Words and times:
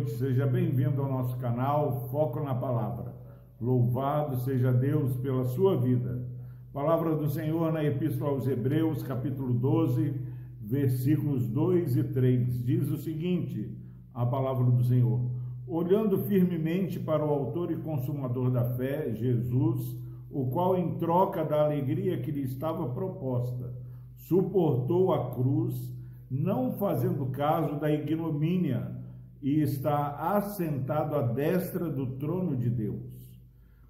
noite, 0.00 0.12
seja 0.12 0.46
bem-vindo 0.46 1.02
ao 1.02 1.10
nosso 1.10 1.36
canal 1.36 2.08
Foco 2.10 2.40
na 2.40 2.54
Palavra. 2.54 3.14
Louvado 3.60 4.36
seja 4.36 4.72
Deus 4.72 5.16
pela 5.18 5.44
sua 5.44 5.76
vida. 5.76 6.26
Palavra 6.72 7.14
do 7.14 7.28
Senhor 7.28 7.70
na 7.72 7.84
Epístola 7.84 8.30
aos 8.30 8.46
Hebreus, 8.46 9.02
capítulo 9.02 9.52
12, 9.52 10.14
versículos 10.62 11.46
2 11.48 11.98
e 11.98 12.04
3. 12.04 12.64
Diz 12.64 12.88
o 12.88 12.96
seguinte: 12.96 13.76
a 14.14 14.24
palavra 14.24 14.64
do 14.70 14.82
Senhor. 14.82 15.20
Olhando 15.66 16.18
firmemente 16.24 16.98
para 16.98 17.24
o 17.24 17.28
Autor 17.28 17.70
e 17.70 17.76
Consumador 17.76 18.50
da 18.50 18.64
fé, 18.76 19.12
Jesus, 19.14 19.98
o 20.30 20.46
qual, 20.46 20.78
em 20.78 20.96
troca 20.96 21.44
da 21.44 21.64
alegria 21.64 22.18
que 22.18 22.30
lhe 22.30 22.42
estava 22.42 22.88
proposta, 22.88 23.74
suportou 24.16 25.12
a 25.12 25.34
cruz, 25.34 25.94
não 26.30 26.72
fazendo 26.72 27.26
caso 27.26 27.78
da 27.78 27.92
ignomínia 27.92 28.99
e 29.42 29.60
está 29.60 30.34
assentado 30.36 31.16
à 31.16 31.22
destra 31.22 31.88
do 31.88 32.18
trono 32.18 32.56
de 32.56 32.68
Deus. 32.68 33.20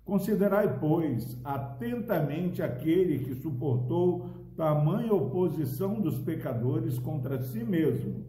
Considerai, 0.04 0.78
pois, 0.78 1.38
atentamente 1.45 2.62
aquele 2.62 3.20
que 3.20 3.34
suportou 3.34 4.28
tamanha 4.56 5.12
oposição 5.12 6.00
dos 6.00 6.18
pecadores 6.18 6.98
contra 6.98 7.40
si 7.40 7.64
mesmo, 7.64 8.24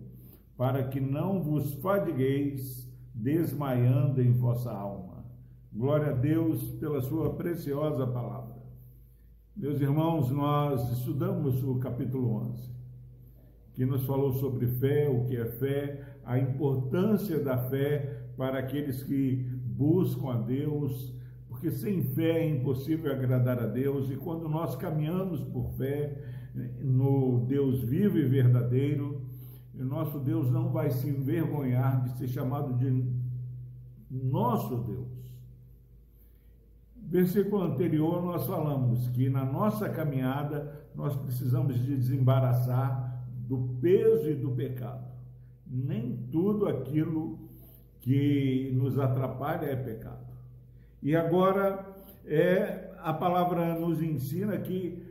para 0.55 0.83
que 0.87 0.99
não 0.99 1.41
vos 1.41 1.73
fadigueis 1.75 2.87
desmaiando 3.13 4.21
em 4.21 4.31
vossa 4.31 4.71
alma. 4.71 5.25
Glória 5.73 6.11
a 6.11 6.13
Deus 6.13 6.63
pela 6.73 7.01
sua 7.01 7.33
preciosa 7.33 8.05
palavra. 8.05 8.61
Meus 9.55 9.81
irmãos, 9.81 10.29
nós 10.31 10.91
estudamos 10.91 11.63
o 11.63 11.79
capítulo 11.79 12.33
11, 12.51 12.71
que 13.73 13.85
nos 13.85 14.05
falou 14.05 14.33
sobre 14.33 14.67
fé, 14.67 15.09
o 15.09 15.25
que 15.25 15.35
é 15.35 15.45
fé, 15.45 16.10
a 16.25 16.39
importância 16.39 17.39
da 17.39 17.57
fé 17.57 18.21
para 18.37 18.59
aqueles 18.59 19.03
que 19.03 19.45
buscam 19.65 20.31
a 20.31 20.37
Deus, 20.41 21.13
porque 21.47 21.71
sem 21.71 22.01
fé 22.01 22.39
é 22.39 22.49
impossível 22.49 23.11
agradar 23.11 23.59
a 23.59 23.67
Deus, 23.67 24.09
e 24.09 24.15
quando 24.15 24.47
nós 24.47 24.75
caminhamos 24.75 25.43
por 25.43 25.71
fé 25.73 26.17
no 26.81 27.45
Deus 27.47 27.83
vivo 27.83 28.17
e 28.17 28.25
verdadeiro, 28.25 29.21
o 29.73 29.83
nosso 29.83 30.19
Deus 30.19 30.49
não 30.51 30.69
vai 30.69 30.91
se 30.91 31.09
envergonhar 31.09 32.03
de 32.03 32.17
ser 32.17 32.27
chamado 32.27 32.77
de 32.77 33.05
nosso 34.09 34.77
Deus. 34.77 35.07
Versículo 36.95 37.63
anterior 37.63 38.23
nós 38.23 38.45
falamos 38.45 39.09
que 39.09 39.29
na 39.29 39.43
nossa 39.43 39.89
caminhada 39.89 40.87
nós 40.95 41.15
precisamos 41.15 41.77
de 41.79 41.95
desembaraçar 41.95 43.25
do 43.47 43.77
peso 43.81 44.29
e 44.29 44.35
do 44.35 44.51
pecado 44.51 45.10
nem 45.71 46.17
tudo 46.29 46.67
aquilo 46.67 47.39
que 48.01 48.71
nos 48.75 48.99
atrapalha 48.99 49.65
é 49.67 49.75
pecado. 49.75 50.27
E 51.01 51.15
agora 51.15 51.87
é 52.25 52.91
a 52.99 53.13
palavra 53.13 53.79
nos 53.79 54.01
ensina 54.01 54.57
que 54.57 55.01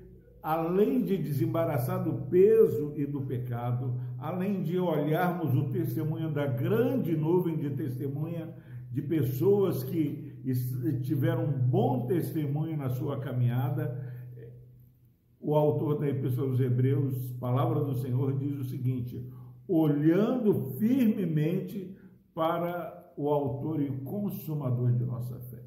além 0.42 1.02
de 1.02 1.16
desembaraçar 1.16 2.02
do 2.02 2.12
peso 2.28 2.92
e 2.96 3.06
do 3.06 3.22
pecado, 3.22 3.94
além 4.18 4.62
de 4.62 4.78
olharmos 4.78 5.54
o 5.54 5.70
testemunho 5.70 6.30
da 6.30 6.46
grande 6.46 7.16
nuvem 7.16 7.56
de 7.56 7.70
testemunha 7.70 8.54
de 8.90 9.02
pessoas 9.02 9.82
que 9.84 10.30
tiveram 11.02 11.44
um 11.44 11.52
bom 11.52 12.06
testemunho 12.06 12.76
na 12.76 12.90
sua 12.90 13.20
caminhada, 13.20 14.10
o 15.40 15.54
autor 15.54 15.98
da 15.98 16.08
Epístola 16.08 16.48
aos 16.48 16.60
Hebreus, 16.60 17.32
palavra 17.40 17.80
do 17.80 17.94
Senhor, 17.94 18.36
diz 18.36 18.58
o 18.58 18.64
seguinte: 18.64 19.26
olhando 19.72 20.72
firmemente 20.78 21.96
para 22.34 23.12
o 23.16 23.28
autor 23.28 23.80
e 23.80 23.90
consumador 24.00 24.92
de 24.92 25.04
nossa 25.04 25.38
fé. 25.40 25.62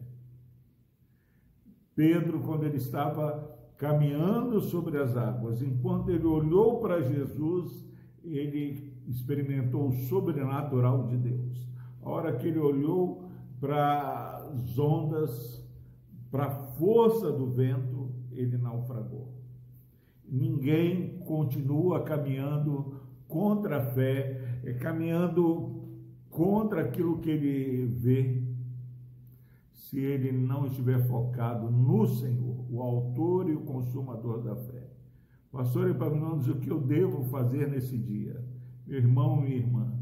Pedro, 1.95 2.41
quando 2.41 2.65
ele 2.65 2.77
estava 2.77 3.49
caminhando 3.77 4.59
sobre 4.59 4.97
as 4.97 5.15
águas, 5.15 5.61
enquanto 5.61 6.09
ele 6.09 6.25
olhou 6.25 6.79
para 6.79 7.01
Jesus, 7.01 7.85
ele 8.23 8.93
experimentou 9.07 9.87
o 9.87 9.93
sobrenatural 9.93 11.07
de 11.07 11.17
Deus. 11.17 11.67
A 12.01 12.09
hora 12.09 12.35
que 12.35 12.47
ele 12.47 12.59
olhou 12.59 13.29
para 13.59 14.49
as 14.53 14.77
ondas, 14.77 15.63
para 16.29 16.45
a 16.45 16.51
força 16.51 17.31
do 17.31 17.45
vento, 17.45 18.11
ele 18.31 18.57
naufragou. 18.57 19.31
Ninguém 20.27 21.19
continua 21.19 22.03
caminhando 22.03 22.99
contra 23.27 23.77
a 23.77 23.85
fé, 23.93 24.59
é, 24.63 24.73
caminhando 24.73 25.83
contra 26.29 26.81
aquilo 26.81 27.19
que 27.19 27.29
ele 27.29 27.85
vê, 27.85 28.43
se 29.71 29.99
ele 29.99 30.31
não 30.31 30.65
estiver 30.65 31.05
focado 31.07 31.69
no 31.69 32.07
Senhor, 32.07 32.65
o 32.69 32.81
autor 32.81 33.49
e 33.49 33.53
o 33.53 33.61
consumador 33.61 34.41
da 34.41 34.55
fé. 34.55 34.89
Pastor 35.51 35.89
Epaminondas, 35.89 36.47
o 36.47 36.55
que 36.55 36.69
eu 36.69 36.79
devo 36.79 37.23
fazer 37.25 37.67
nesse 37.67 37.95
dia? 37.95 38.43
Meu 38.87 38.97
irmão 38.97 39.45
e 39.45 39.53
irmã, 39.53 39.93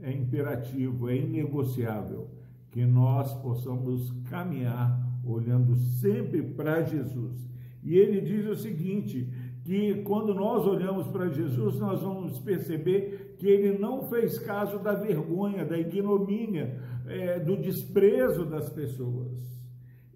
é 0.00 0.12
imperativo, 0.12 1.08
é 1.08 1.16
inegociável 1.16 2.28
que 2.70 2.84
nós 2.84 3.32
possamos 3.34 4.10
caminhar 4.28 5.00
olhando 5.24 5.76
sempre 5.76 6.42
para 6.42 6.82
Jesus. 6.82 7.48
E 7.82 7.94
ele 7.96 8.20
diz 8.20 8.46
o 8.46 8.56
seguinte: 8.56 9.32
que 9.68 10.02
quando 10.02 10.32
nós 10.32 10.66
olhamos 10.66 11.06
para 11.08 11.28
Jesus, 11.28 11.78
nós 11.78 12.00
vamos 12.00 12.38
perceber 12.38 13.36
que 13.38 13.46
ele 13.46 13.76
não 13.78 14.08
fez 14.08 14.38
caso 14.38 14.78
da 14.78 14.94
vergonha, 14.94 15.62
da 15.62 15.76
ignomínia, 15.76 16.82
é, 17.06 17.38
do 17.38 17.54
desprezo 17.54 18.46
das 18.46 18.70
pessoas. 18.70 19.38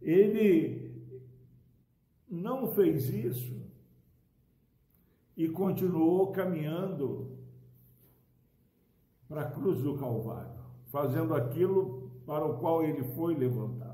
Ele 0.01 0.91
não 2.31 2.69
fez 2.69 3.11
isso 3.11 3.63
e 5.37 5.47
continuou 5.51 6.33
caminhando 6.33 7.37
para 9.29 9.43
a 9.43 9.51
cruz 9.51 9.83
do 9.83 9.99
Calvário, 9.99 10.63
fazendo 10.87 11.35
aquilo 11.35 12.11
para 12.25 12.47
o 12.47 12.59
qual 12.59 12.83
ele 12.83 13.05
foi 13.05 13.35
levantado 13.35 13.92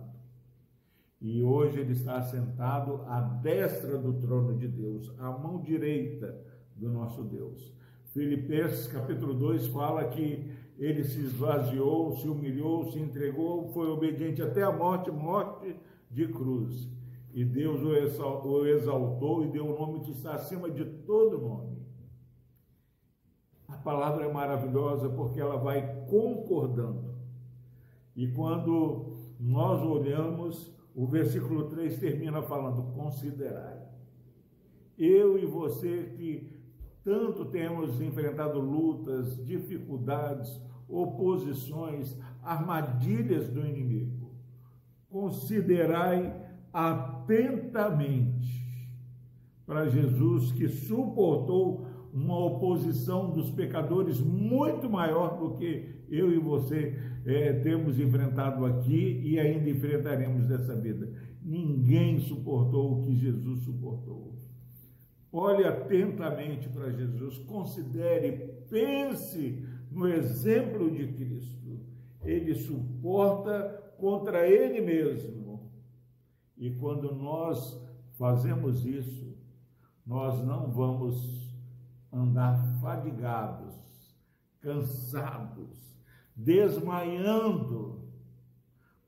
e 1.21 1.43
hoje 1.43 1.81
ele 1.81 1.93
está 1.93 2.23
sentado 2.23 3.03
à 3.07 3.21
destra 3.21 3.99
do 3.99 4.13
trono 4.15 4.57
de 4.57 4.69
Deus, 4.69 5.13
à 5.19 5.31
mão 5.31 5.61
direita 5.61 6.41
do 6.77 6.89
nosso 6.89 7.25
Deus. 7.25 7.75
Filipenses 8.13 8.87
capítulo 8.87 9.35
2 9.35 9.67
fala 9.69 10.05
que 10.09 10.51
ele 10.79 11.03
se 11.03 11.21
esvaziou, 11.21 12.17
se 12.17 12.29
humilhou, 12.29 12.85
se 12.93 13.01
entregou, 13.01 13.69
foi 13.69 13.89
obediente 13.89 14.41
até 14.41 14.63
a 14.63 14.71
morte, 14.71 15.11
morte 15.11 15.77
de 16.09 16.29
cruz. 16.29 16.89
E 17.35 17.45
Deus 17.45 17.83
o 17.83 17.95
exaltou 17.95 19.45
e 19.45 19.49
deu 19.49 19.67
o 19.67 19.75
um 19.75 19.79
nome 19.79 20.01
que 20.05 20.13
está 20.13 20.35
acima 20.35 20.71
de 20.71 20.85
todo 20.85 21.39
nome. 21.39 21.79
A 23.67 23.77
palavra 23.77 24.25
é 24.25 24.33
maravilhosa 24.33 25.09
porque 25.11 25.41
ela 25.41 25.57
vai 25.57 26.07
concordando. 26.07 27.15
E 28.17 28.29
quando 28.29 29.17
nós 29.39 29.83
olhamos 29.83 30.78
o 30.99 31.07
versículo 31.07 31.69
3 31.69 31.97
termina 32.01 32.43
falando: 32.43 32.93
considerai. 32.93 33.79
Eu 34.99 35.39
e 35.39 35.47
você 35.47 36.13
que 36.17 36.59
tanto 37.05 37.45
temos 37.45 38.01
enfrentado 38.01 38.59
lutas, 38.59 39.37
dificuldades, 39.47 40.61
oposições, 40.89 42.19
armadilhas 42.43 43.49
do 43.49 43.65
inimigo, 43.65 44.33
considerai 45.09 46.35
atentamente 46.73 48.67
para 49.65 49.87
Jesus 49.87 50.51
que 50.51 50.67
suportou 50.67 51.87
uma 52.13 52.39
oposição 52.39 53.31
dos 53.31 53.51
pecadores 53.51 54.21
muito 54.21 54.89
maior 54.89 55.39
do 55.39 55.57
que 55.57 55.99
eu 56.11 56.33
e 56.33 56.39
você 56.39 56.97
é, 57.25 57.53
temos 57.55 57.99
enfrentado 57.99 58.65
aqui 58.65 59.21
e 59.23 59.39
ainda 59.39 59.69
enfrentaremos 59.69 60.47
dessa 60.47 60.75
vida. 60.75 61.13
Ninguém 61.43 62.19
suportou 62.21 62.99
o 62.99 63.03
que 63.03 63.15
Jesus 63.15 63.61
suportou. 63.65 64.37
Olhe 65.31 65.65
atentamente 65.65 66.69
para 66.69 66.91
Jesus, 66.91 67.39
considere, 67.39 68.65
pense 68.71 69.63
no 69.91 70.09
exemplo 70.09 70.91
de 70.91 71.07
Cristo. 71.09 71.81
Ele 72.25 72.55
suporta 72.55 73.95
contra 73.99 74.49
ele 74.49 74.81
mesmo. 74.81 75.71
E 76.57 76.71
quando 76.71 77.15
nós 77.15 77.81
fazemos 78.13 78.85
isso, 78.87 79.37
nós 80.05 80.43
não 80.45 80.73
vamos 80.73 81.48
andar 82.13 82.59
fadigados, 82.81 83.75
cansados, 84.61 85.99
desmaiando. 86.35 88.01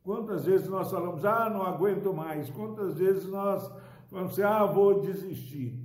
Quantas 0.02 0.44
vezes 0.44 0.68
nós 0.68 0.90
falamos, 0.90 1.24
ah, 1.24 1.50
não 1.50 1.62
aguento 1.62 2.12
mais? 2.12 2.50
Quantas 2.50 2.94
vezes 2.98 3.28
nós 3.28 3.70
falamos 4.08 4.40
ah, 4.40 4.64
vou 4.64 5.00
desistir? 5.00 5.78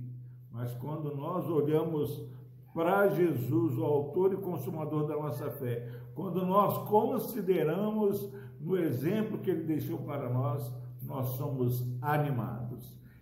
Mas 0.50 0.74
quando 0.74 1.14
nós 1.14 1.48
olhamos 1.48 2.24
para 2.72 3.08
Jesus, 3.08 3.78
o 3.78 3.84
autor 3.84 4.32
e 4.32 4.36
consumador 4.36 5.06
da 5.06 5.14
nossa 5.14 5.50
fé, 5.50 5.88
quando 6.14 6.44
nós 6.46 6.88
consideramos 6.88 8.32
no 8.60 8.76
exemplo 8.76 9.38
que 9.38 9.50
ele 9.50 9.64
deixou 9.64 9.98
para 9.98 10.28
nós, 10.30 10.74
nós 11.02 11.28
somos 11.36 11.86
animados. 12.02 12.65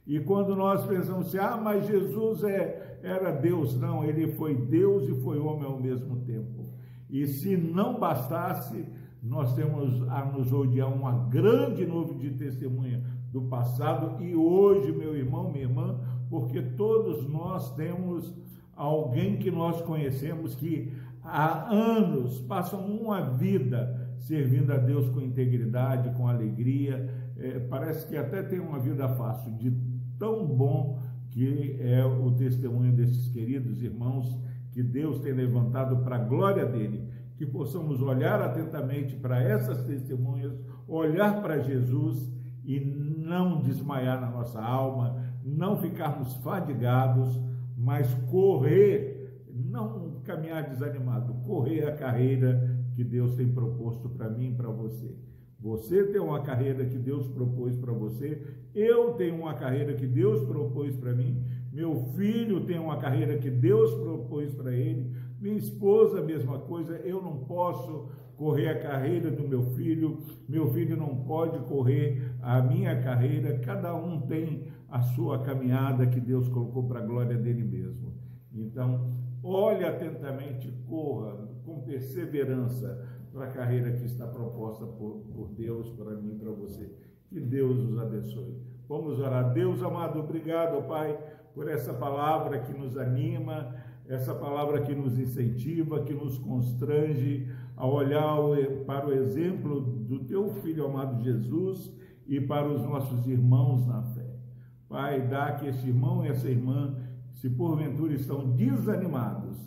E 0.07 0.21
quando 0.21 0.55
nós 0.55 0.85
pensamos 0.87 1.29
assim, 1.29 1.39
ah, 1.39 1.57
mas 1.57 1.87
Jesus 1.87 2.45
é, 2.45 2.99
era 3.03 3.31
Deus, 3.31 3.79
não, 3.79 4.05
ele 4.05 4.33
foi 4.33 4.55
Deus 4.55 5.09
e 5.09 5.15
foi 5.23 5.39
homem 5.39 5.65
ao 5.65 5.81
mesmo 5.81 6.17
tempo. 6.25 6.65
E 7.09 7.27
se 7.27 7.57
não 7.57 7.99
bastasse, 7.99 8.87
nós 9.23 9.55
temos 9.55 10.07
a 10.11 10.25
nos 10.27 10.53
odiar 10.53 10.93
uma 10.93 11.27
grande 11.29 11.87
nuvem 11.87 12.19
de 12.19 12.31
testemunha 12.33 13.03
do 13.33 13.43
passado 13.43 14.23
e 14.23 14.35
hoje, 14.35 14.93
meu 14.93 15.17
irmão, 15.17 15.51
minha 15.51 15.65
irmã, 15.65 15.99
porque 16.29 16.61
todos 16.61 17.27
nós 17.27 17.75
temos 17.75 18.35
alguém 18.77 19.39
que 19.39 19.51
nós 19.51 19.81
conhecemos 19.81 20.55
que 20.55 20.93
há 21.23 21.73
anos 21.73 22.41
passam 22.41 22.85
uma 22.85 23.23
vida 23.31 24.15
servindo 24.19 24.73
a 24.73 24.77
Deus 24.77 25.09
com 25.09 25.21
integridade, 25.21 26.15
com 26.17 26.29
alegria. 26.29 27.09
É, 27.37 27.59
parece 27.59 28.07
que 28.07 28.17
até 28.17 28.43
tem 28.43 28.61
uma 28.61 28.79
vida 28.79 29.09
fácil, 29.09 29.53
de 29.53 29.71
tão 30.19 30.47
bom 30.47 31.03
que 31.31 31.77
é 31.81 32.05
o 32.05 32.31
testemunho 32.33 32.93
desses 32.93 33.29
queridos 33.29 33.83
irmãos 33.83 34.41
que 34.73 34.83
Deus 34.83 35.19
tem 35.21 35.33
levantado 35.33 35.99
para 36.05 36.17
a 36.17 36.25
glória 36.25 36.65
dele. 36.67 37.09
Que 37.37 37.45
possamos 37.45 38.01
olhar 38.01 38.41
atentamente 38.41 39.17
para 39.17 39.43
essas 39.43 39.85
testemunhas, 39.85 40.57
olhar 40.87 41.43
para 41.43 41.59
Jesus 41.59 42.33
e 42.65 42.81
não 42.81 43.61
desmaiar 43.61 44.21
na 44.21 44.31
nossa 44.31 44.63
alma, 44.63 45.21
não 45.45 45.77
ficarmos 45.77 46.35
fadigados, 46.37 47.41
mas 47.77 48.13
correr, 48.31 49.45
não 49.53 50.21
caminhar 50.25 50.69
desanimado, 50.69 51.35
correr 51.45 51.89
a 51.89 51.97
carreira 51.97 52.79
que 52.95 53.03
Deus 53.03 53.35
tem 53.35 53.53
proposto 53.53 54.09
para 54.09 54.31
mim 54.31 54.53
e 54.53 54.55
para 54.55 54.71
você. 54.71 55.15
Você 55.65 56.05
tem 56.05 56.21
uma 56.21 56.43
carreira 56.43 56.85
que 56.85 56.99
Deus 56.99 57.27
propôs 57.27 57.75
para 57.75 57.91
você, 57.91 58.39
eu 58.75 59.15
tenho 59.15 59.37
uma 59.37 59.55
carreira 59.55 59.95
que 59.95 60.07
Deus 60.07 60.45
propôs 60.45 60.95
para 60.95 61.15
mim, 61.15 61.43
meu 61.73 61.97
filho 62.15 62.67
tem 62.67 62.79
uma 62.79 62.99
carreira 62.99 63.39
que 63.39 63.49
Deus 63.49 63.95
propôs 63.95 64.55
para 64.55 64.75
ele, 64.75 65.11
minha 65.41 65.57
esposa, 65.57 66.19
a 66.19 66.23
mesma 66.23 66.59
coisa, 66.59 66.97
eu 66.99 67.23
não 67.23 67.39
posso 67.47 68.11
correr 68.37 68.69
a 68.69 68.79
carreira 68.79 69.31
do 69.31 69.49
meu 69.49 69.63
filho, 69.63 70.19
meu 70.47 70.71
filho 70.71 70.99
não 70.99 71.17
pode 71.25 71.59
correr 71.61 72.31
a 72.43 72.61
minha 72.61 73.01
carreira, 73.01 73.59
cada 73.61 73.95
um 73.95 74.21
tem 74.21 74.67
a 74.87 75.01
sua 75.01 75.39
caminhada 75.45 76.07
que 76.07 76.21
Deus 76.21 76.47
colocou 76.47 76.87
para 76.87 77.01
a 77.01 77.07
glória 77.07 77.39
dele 77.39 77.65
mesmo. 77.65 78.13
Então, 78.53 79.15
olhe 79.43 79.83
atentamente, 79.83 80.71
corra 80.87 81.49
com 81.65 81.81
perseverança 81.81 83.15
para 83.35 83.47
a 83.47 83.51
carreira 83.51 83.91
que 83.91 84.05
está 84.05 84.29
proposta 84.29 84.87
por, 84.87 85.25
por 85.35 85.49
Deus, 85.49 85.91
para 85.91 86.15
mim 86.15 86.37
e 86.37 86.39
para 86.39 86.53
você. 86.53 86.89
Que 87.29 87.41
Deus 87.41 87.77
os 87.81 87.99
abençoe. 87.99 88.63
Vamos 88.89 89.19
orar. 89.19 89.53
Deus 89.53 89.83
amado, 89.83 90.21
obrigado, 90.21 90.87
Pai, 90.87 91.19
por 91.53 91.69
essa 91.69 91.93
palavra 91.93 92.61
que 92.61 92.73
nos 92.73 92.97
anima, 92.97 93.75
essa 94.07 94.33
palavra 94.33 94.83
que 94.83 94.95
nos 94.95 95.19
incentiva, 95.19 96.05
que 96.05 96.15
nos 96.15 96.39
constrange 96.39 97.51
a 97.77 97.85
olhar 97.85 98.37
para 98.87 99.09
o 99.09 99.13
exemplo 99.13 99.81
do 99.81 100.21
teu 100.21 100.49
filho 100.63 100.87
amado 100.87 101.21
Jesus 101.21 101.93
e 102.29 102.41
para 102.41 102.69
os 102.69 102.83
nossos 102.83 103.27
irmãos 103.27 103.85
na 103.85 104.01
fé. 104.03 104.31
Pai, 104.89 105.27
dá 105.27 105.53
que 105.53 105.67
esse 105.67 105.89
irmão 105.89 106.25
e 106.25 106.29
essa 106.29 106.49
irmã, 106.49 106.95
se 107.33 107.51
porventura 107.51 108.15
estão 108.15 108.49
desanimados, 108.53 109.59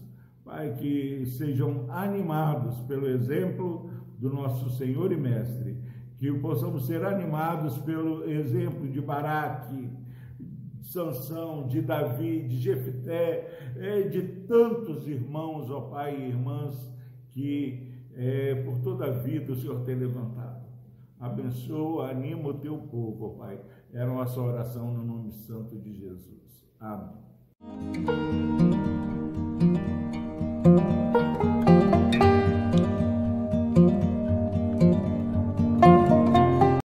Pai, 0.47 0.73
que 0.75 1.25
sejam 1.25 1.85
animados 1.89 2.79
pelo 2.83 3.05
exemplo 3.05 3.91
do 4.17 4.29
nosso 4.33 4.69
Senhor 4.69 5.11
e 5.11 5.17
Mestre, 5.17 5.77
que 6.17 6.31
possamos 6.39 6.87
ser 6.87 7.03
animados 7.03 7.77
pelo 7.79 8.23
exemplo 8.23 8.87
de 8.89 9.01
Baraque, 9.01 9.89
de 10.39 10.87
Sansão, 10.87 11.67
de 11.67 11.81
Davi, 11.81 12.47
de 12.47 12.55
Jefté, 12.55 13.73
é, 13.75 14.03
de 14.03 14.21
tantos 14.47 15.05
irmãos, 15.05 15.69
ó 15.69 15.81
Pai 15.81 16.17
e 16.17 16.29
irmãs, 16.29 16.95
que 17.31 17.91
é, 18.15 18.55
por 18.63 18.79
toda 18.79 19.07
a 19.07 19.11
vida 19.11 19.51
o 19.51 19.55
Senhor 19.55 19.81
tem 19.81 19.95
levantado. 19.95 20.65
Abençoa, 21.19 22.09
anima 22.09 22.47
o 22.49 22.53
teu 22.53 22.77
povo, 22.77 23.25
ó 23.25 23.29
Pai. 23.43 23.59
Era 23.91 24.09
a 24.09 24.15
nossa 24.15 24.39
oração 24.39 24.93
no 24.93 25.03
nome 25.03 25.33
santo 25.33 25.77
de 25.77 25.93
Jesus. 25.93 26.65
Amém. 26.79 27.27
you 30.77 31.26